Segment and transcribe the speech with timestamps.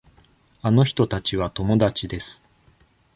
[0.63, 2.43] あの人たちは友達です。